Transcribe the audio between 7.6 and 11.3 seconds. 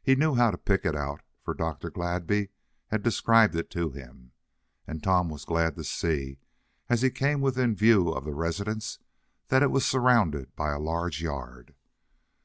view of the residence, that it was surrounded by a large